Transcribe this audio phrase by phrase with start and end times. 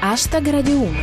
[0.00, 0.98] Hashtag Radio 1.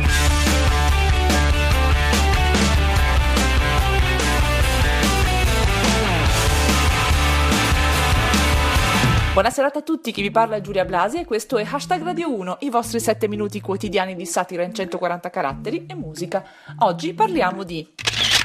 [9.34, 12.56] Buonasera a tutti, chi vi parla è Giulia Blasi e questo è Hashtag Radio 1,
[12.60, 16.42] i vostri 7 minuti quotidiani di satira in 140 caratteri e musica.
[16.78, 17.86] Oggi parliamo di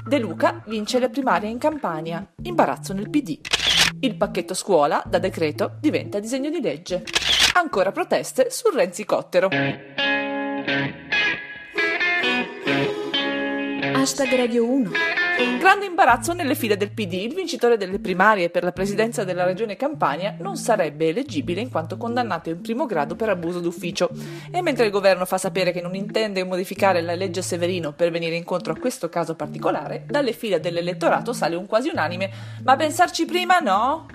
[0.05, 3.39] De Luca vince le primarie in Campania, imbarazzo nel PD.
[4.01, 7.05] Il pacchetto scuola, da decreto, diventa disegno di legge.
[7.53, 9.47] Ancora proteste su Renzi Cottero.
[13.93, 14.91] Hashtag Radio 1.
[15.59, 17.13] Grande imbarazzo nelle file del PD.
[17.13, 21.97] Il vincitore delle primarie per la presidenza della regione Campania non sarebbe eleggibile in quanto
[21.97, 24.09] condannato in primo grado per abuso d'ufficio.
[24.49, 28.35] E mentre il governo fa sapere che non intende modificare la legge Severino per venire
[28.35, 32.31] incontro a questo caso particolare, dalle file dell'elettorato sale un quasi unanime:
[32.63, 34.05] Ma pensarci prima no?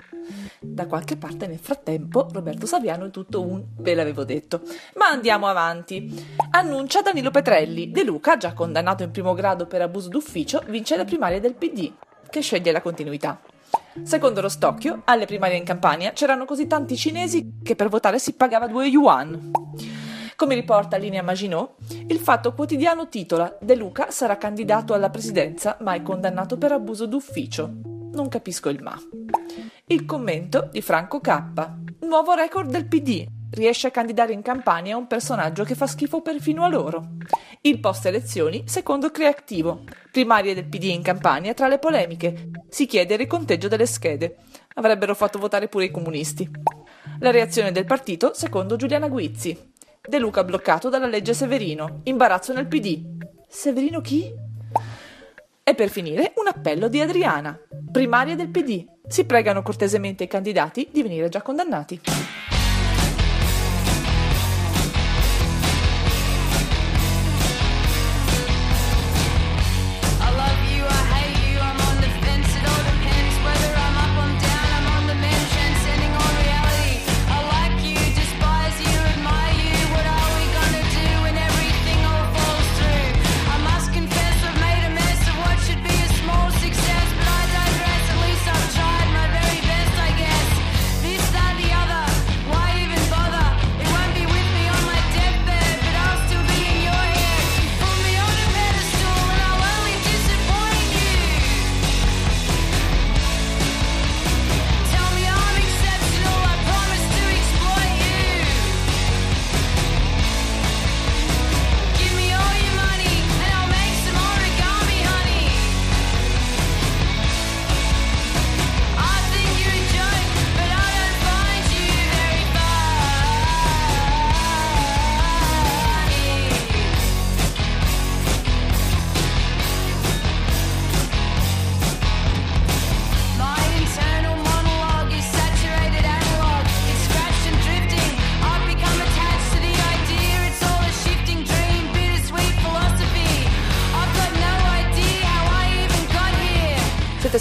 [0.59, 4.61] Da qualche parte nel frattempo Roberto Saviano è tutto un ve l'avevo detto.
[4.95, 6.25] Ma andiamo avanti.
[6.51, 7.91] Annuncia Danilo Petrelli.
[7.91, 11.93] De Luca, già condannato in primo grado per abuso d'ufficio, vince le primarie del PD,
[12.29, 13.39] che sceglie la continuità.
[14.01, 18.33] Secondo lo Stocchio, alle primarie in Campania c'erano così tanti cinesi che per votare si
[18.33, 19.51] pagava 2 yuan.
[20.35, 21.75] Come riporta Linea Maginot,
[22.07, 27.07] il fatto quotidiano titola De Luca sarà candidato alla presidenza ma è condannato per abuso
[27.07, 27.96] d'ufficio.
[28.17, 28.99] Non capisco il ma.
[29.85, 31.39] Il commento di Franco K.
[31.99, 33.27] Nuovo record del PD.
[33.51, 37.09] Riesce a candidare in Campania un personaggio che fa schifo perfino a loro.
[37.61, 39.83] Il post elezioni, secondo Creativo.
[40.11, 42.49] Primarie del PD in Campania tra le polemiche.
[42.69, 44.37] Si chiede il riconteggio delle schede.
[44.73, 46.49] Avrebbero fatto votare pure i comunisti.
[47.19, 49.73] La reazione del partito, secondo Giuliana Guizzi.
[50.01, 51.99] De Luca bloccato dalla legge Severino.
[52.05, 52.99] Imbarazzo nel PD.
[53.47, 54.45] Severino chi?
[55.69, 57.59] E per finire un appello di Adriana.
[57.91, 58.85] Primarie del PD.
[59.05, 61.99] Si pregano cortesemente i candidati di venire già condannati.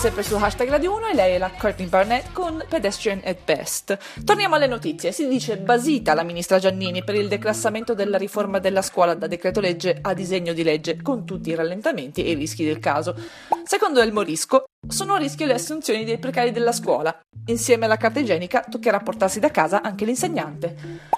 [0.06, 3.98] Sempre su hashtag Radio 1 e lei è la Courtney Barnett con Pedestrian at Best.
[4.24, 5.10] Torniamo alle notizie.
[5.10, 9.58] Si dice basita la ministra Giannini per il declassamento della riforma della scuola da decreto
[9.58, 13.16] legge a disegno di legge, con tutti i rallentamenti e i rischi del caso.
[13.64, 17.20] Secondo El Morisco, sono a rischio le assunzioni dei precari della scuola.
[17.48, 20.74] Insieme alla carta igienica toccherà portarsi da casa anche l'insegnante.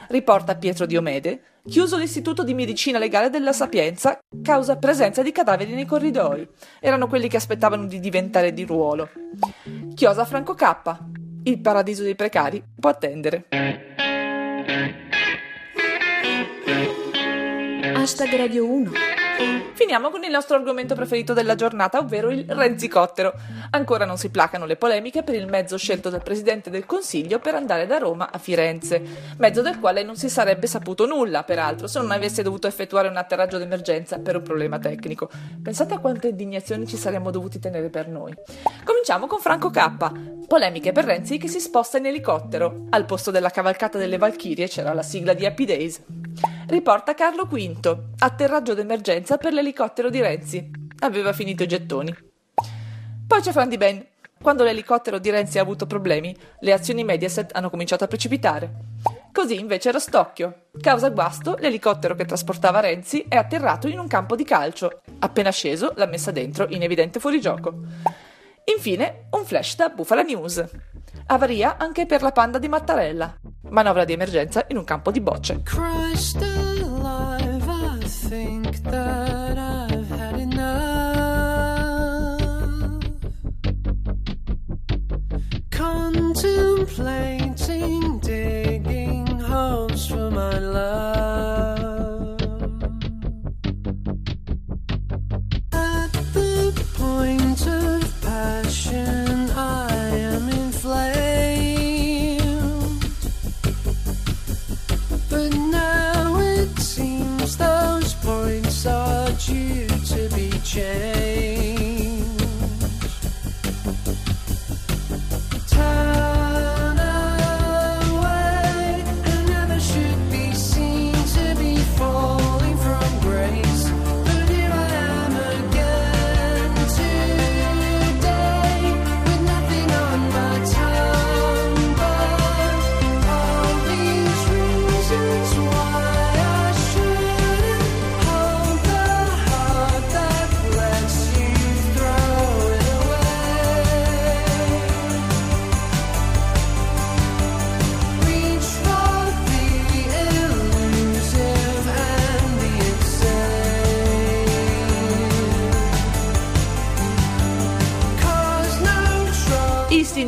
[0.09, 5.87] Riporta Pietro Diomede, chiuso l'istituto di medicina legale della Sapienza causa presenza di cadaveri nei
[5.87, 6.47] corridoi.
[6.81, 9.09] Erano quelli che aspettavano di diventare di ruolo.
[9.95, 10.99] Chiosa Franco K.
[11.45, 13.47] Il paradiso dei precari può attendere.
[17.95, 19.08] Hashtag Radio 1.
[19.79, 23.33] Finiamo con il nostro argomento preferito della giornata, ovvero il renzicottero.
[23.71, 27.55] Ancora non si placano le polemiche per il mezzo scelto dal Presidente del Consiglio per
[27.55, 29.01] andare da Roma a Firenze,
[29.37, 33.17] mezzo del quale non si sarebbe saputo nulla, peraltro, se non avesse dovuto effettuare un
[33.17, 35.31] atterraggio d'emergenza per un problema tecnico.
[35.63, 38.35] Pensate a quante indignazioni ci saremmo dovuti tenere per noi.
[38.83, 40.47] Cominciamo con Franco K.
[40.49, 42.87] Polemiche per Renzi che si sposta in elicottero.
[42.91, 46.03] Al posto della cavalcata delle Valchirie c'era la sigla di Happy Days.
[46.69, 47.99] Riporta Carlo V.
[48.19, 50.71] Atterraggio d'emergenza per l'elicottero di Renzi.
[50.99, 52.15] Aveva finito i gettoni.
[53.27, 54.07] Poi c'è Fran Di Ben.
[54.39, 58.71] Quando l'elicottero di Renzi ha avuto problemi, le azioni Mediaset hanno cominciato a precipitare.
[59.33, 60.67] Così invece era Stocchio.
[60.79, 65.01] Causa guasto, l'elicottero che trasportava Renzi è atterrato in un campo di calcio.
[65.21, 67.79] Appena sceso, l'ha messa dentro in evidente fuorigioco.
[68.77, 70.63] Infine, un flash da Bufala News.
[71.29, 73.37] Avaria anche per la panda di Mattarella.
[73.71, 75.63] Manovra di emergenza in un campo di bocce.
[85.71, 87.55] Contemplating
[88.29, 88.78] digging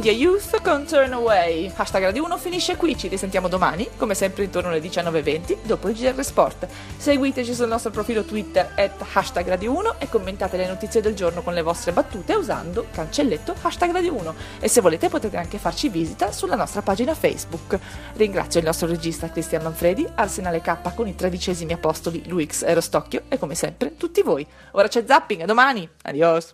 [0.01, 1.71] India Youth con Turn Away.
[1.77, 5.95] Hashtag Radio 1 finisce qui, ci risentiamo domani, come sempre intorno alle 19.20, dopo il
[5.95, 6.67] GR Sport.
[6.97, 11.43] Seguiteci sul nostro profilo Twitter at hashtag Radio 1 e commentate le notizie del giorno
[11.43, 14.35] con le vostre battute usando cancelletto hashtag Radio 1.
[14.61, 17.79] E se volete potete anche farci visita sulla nostra pagina Facebook.
[18.15, 23.37] Ringrazio il nostro regista Cristian Manfredi, Arsenale K con i tredicesimi apostoli Luix Rostocchio e
[23.37, 24.47] come sempre tutti voi.
[24.71, 25.87] Ora c'è zapping, a domani!
[26.05, 26.47] Adios!